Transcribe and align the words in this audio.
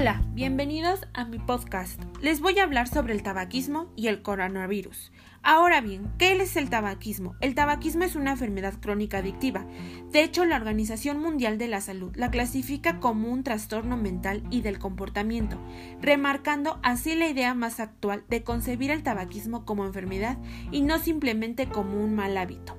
Hola, 0.00 0.24
bienvenidos 0.32 1.06
a 1.12 1.26
mi 1.26 1.38
podcast. 1.38 2.02
Les 2.22 2.40
voy 2.40 2.58
a 2.58 2.62
hablar 2.62 2.88
sobre 2.88 3.12
el 3.12 3.22
tabaquismo 3.22 3.92
y 3.96 4.06
el 4.06 4.22
coronavirus. 4.22 5.12
Ahora 5.42 5.82
bien, 5.82 6.10
¿qué 6.16 6.32
es 6.32 6.56
el 6.56 6.70
tabaquismo? 6.70 7.34
El 7.42 7.54
tabaquismo 7.54 8.04
es 8.04 8.16
una 8.16 8.30
enfermedad 8.30 8.72
crónica 8.80 9.18
adictiva. 9.18 9.66
De 10.10 10.24
hecho, 10.24 10.46
la 10.46 10.56
Organización 10.56 11.20
Mundial 11.20 11.58
de 11.58 11.68
la 11.68 11.82
Salud 11.82 12.16
la 12.16 12.30
clasifica 12.30 12.98
como 12.98 13.30
un 13.30 13.44
trastorno 13.44 13.98
mental 13.98 14.42
y 14.50 14.62
del 14.62 14.78
comportamiento, 14.78 15.58
remarcando 16.00 16.80
así 16.82 17.14
la 17.14 17.28
idea 17.28 17.52
más 17.52 17.78
actual 17.78 18.24
de 18.30 18.42
concebir 18.42 18.90
el 18.90 19.02
tabaquismo 19.02 19.66
como 19.66 19.84
enfermedad 19.84 20.38
y 20.70 20.80
no 20.80 20.98
simplemente 20.98 21.68
como 21.68 22.02
un 22.02 22.14
mal 22.14 22.38
hábito. 22.38 22.74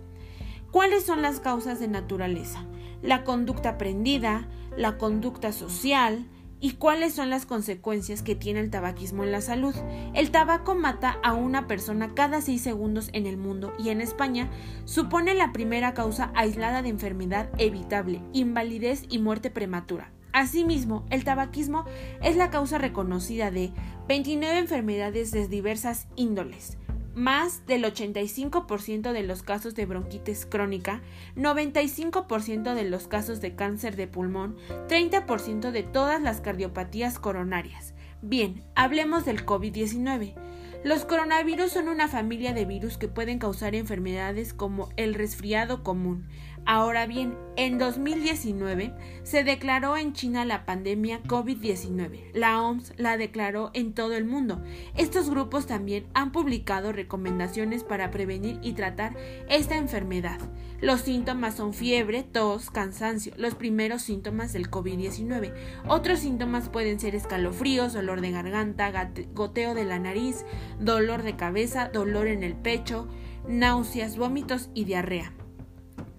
¿Cuáles 0.71 1.05
son 1.05 1.21
las 1.21 1.39
causas 1.39 1.79
de 1.79 1.87
naturaleza? 1.87 2.65
La 3.03 3.23
conducta 3.23 3.69
aprendida, 3.69 4.47
la 4.75 4.97
conducta 4.97 5.51
social, 5.51 6.25
¿Y 6.63 6.73
cuáles 6.73 7.15
son 7.15 7.31
las 7.31 7.47
consecuencias 7.47 8.21
que 8.21 8.35
tiene 8.35 8.59
el 8.59 8.69
tabaquismo 8.69 9.23
en 9.23 9.31
la 9.31 9.41
salud? 9.41 9.73
El 10.13 10.29
tabaco 10.29 10.75
mata 10.75 11.17
a 11.23 11.33
una 11.33 11.65
persona 11.65 12.13
cada 12.13 12.39
seis 12.39 12.61
segundos 12.61 13.09
en 13.13 13.25
el 13.25 13.35
mundo 13.35 13.73
y 13.79 13.89
en 13.89 13.99
España 13.99 14.47
supone 14.85 15.33
la 15.33 15.53
primera 15.53 15.95
causa 15.95 16.31
aislada 16.35 16.83
de 16.83 16.89
enfermedad 16.89 17.49
evitable, 17.57 18.21
invalidez 18.31 19.05
y 19.09 19.17
muerte 19.17 19.49
prematura. 19.49 20.11
Asimismo, 20.33 21.03
el 21.09 21.23
tabaquismo 21.23 21.83
es 22.21 22.35
la 22.35 22.51
causa 22.51 22.77
reconocida 22.77 23.49
de 23.49 23.71
29 24.07 24.59
enfermedades 24.59 25.31
de 25.31 25.47
diversas 25.47 26.09
índoles, 26.15 26.77
más 27.13 27.65
del 27.65 27.83
85% 27.83 29.11
de 29.11 29.23
los 29.23 29.43
casos 29.43 29.75
de 29.75 29.85
bronquitis 29.85 30.45
crónica, 30.45 31.01
95% 31.35 32.73
de 32.73 32.83
los 32.83 33.07
casos 33.07 33.41
de 33.41 33.55
cáncer 33.55 33.95
de 33.95 34.07
pulmón, 34.07 34.57
30% 34.87 35.71
de 35.71 35.83
todas 35.83 36.21
las 36.21 36.41
cardiopatías 36.41 37.19
coronarias. 37.19 37.93
Bien, 38.21 38.63
hablemos 38.75 39.25
del 39.25 39.45
COVID-19. 39.45 40.35
Los 40.83 41.05
coronavirus 41.05 41.73
son 41.73 41.89
una 41.89 42.07
familia 42.07 42.53
de 42.53 42.65
virus 42.65 42.97
que 42.97 43.07
pueden 43.07 43.37
causar 43.37 43.75
enfermedades 43.75 44.51
como 44.51 44.89
el 44.97 45.13
resfriado 45.13 45.83
común. 45.83 46.25
Ahora 46.65 47.07
bien, 47.07 47.35
en 47.55 47.79
2019 47.79 48.93
se 49.23 49.43
declaró 49.43 49.97
en 49.97 50.13
China 50.13 50.45
la 50.45 50.65
pandemia 50.65 51.21
COVID-19. 51.23 52.31
La 52.33 52.61
OMS 52.61 52.93
la 52.97 53.17
declaró 53.17 53.71
en 53.73 53.93
todo 53.93 54.13
el 54.13 54.25
mundo. 54.25 54.61
Estos 54.95 55.29
grupos 55.29 55.65
también 55.65 56.05
han 56.13 56.31
publicado 56.31 56.91
recomendaciones 56.91 57.83
para 57.83 58.11
prevenir 58.11 58.59
y 58.61 58.73
tratar 58.73 59.15
esta 59.49 59.75
enfermedad. 59.75 60.39
Los 60.81 61.01
síntomas 61.01 61.55
son 61.55 61.73
fiebre, 61.73 62.23
tos, 62.23 62.69
cansancio, 62.69 63.33
los 63.37 63.55
primeros 63.55 64.01
síntomas 64.03 64.53
del 64.53 64.69
COVID-19. 64.69 65.53
Otros 65.87 66.19
síntomas 66.19 66.69
pueden 66.69 66.99
ser 66.99 67.15
escalofríos, 67.15 67.93
dolor 67.93 68.21
de 68.21 68.31
garganta, 68.31 69.11
goteo 69.33 69.75
de 69.75 69.83
la 69.83 69.99
nariz, 69.99 70.45
dolor 70.81 71.23
de 71.23 71.35
cabeza, 71.35 71.89
dolor 71.89 72.27
en 72.27 72.43
el 72.43 72.55
pecho, 72.55 73.07
náuseas, 73.47 74.17
vómitos 74.17 74.69
y 74.73 74.83
diarrea 74.85 75.33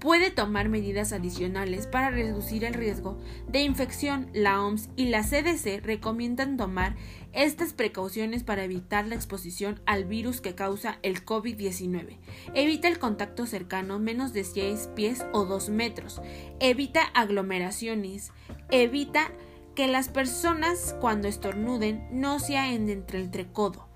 puede 0.02 0.32
tomar 0.32 0.68
medidas 0.68 1.12
adicionales 1.12 1.86
para 1.86 2.10
reducir 2.10 2.64
el 2.64 2.74
riesgo 2.74 3.20
de 3.46 3.60
infección. 3.60 4.30
La 4.34 4.60
OMS 4.60 4.88
y 4.96 5.04
la 5.04 5.22
CDC 5.22 5.80
recomiendan 5.80 6.56
tomar 6.56 6.96
estas 7.32 7.72
precauciones 7.72 8.42
para 8.42 8.64
evitar 8.64 9.06
la 9.06 9.14
exposición 9.14 9.80
al 9.86 10.04
virus 10.04 10.40
que 10.40 10.56
causa 10.56 10.98
el 11.02 11.24
COVID-19. 11.24 12.18
Evita 12.52 12.88
el 12.88 12.98
contacto 12.98 13.46
cercano 13.46 14.00
menos 14.00 14.32
de 14.32 14.42
6 14.42 14.90
pies 14.96 15.24
o 15.32 15.44
2 15.44 15.68
metros. 15.68 16.20
Evita 16.58 17.02
aglomeraciones. 17.14 18.32
Evita 18.72 19.30
que 19.76 19.86
las 19.86 20.08
personas 20.08 20.96
cuando 21.00 21.28
estornuden 21.28 22.08
no 22.10 22.40
sean 22.40 22.88
entre 22.90 23.20
el 23.20 23.30
trecodo. 23.30 23.91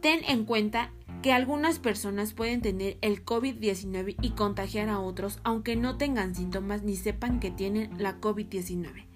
Ten 0.00 0.20
en 0.28 0.44
cuenta 0.44 0.92
que 1.22 1.32
algunas 1.32 1.78
personas 1.78 2.32
pueden 2.32 2.60
tener 2.62 2.96
el 3.00 3.24
COVID-19 3.24 4.16
y 4.22 4.30
contagiar 4.30 4.88
a 4.88 5.00
otros 5.00 5.40
aunque 5.42 5.74
no 5.74 5.96
tengan 5.96 6.34
síntomas 6.34 6.82
ni 6.82 6.96
sepan 6.96 7.40
que 7.40 7.50
tienen 7.50 7.90
la 7.98 8.20
COVID-19. 8.20 9.06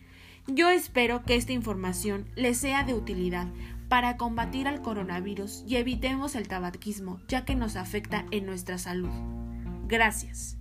Yo 0.48 0.70
espero 0.70 1.22
que 1.22 1.36
esta 1.36 1.52
información 1.52 2.26
les 2.34 2.58
sea 2.58 2.82
de 2.82 2.94
utilidad 2.94 3.46
para 3.88 4.16
combatir 4.16 4.66
al 4.66 4.82
coronavirus 4.82 5.64
y 5.68 5.76
evitemos 5.76 6.34
el 6.34 6.48
tabaquismo 6.48 7.20
ya 7.28 7.44
que 7.44 7.54
nos 7.54 7.76
afecta 7.76 8.26
en 8.32 8.46
nuestra 8.46 8.78
salud. 8.78 9.10
Gracias. 9.86 10.56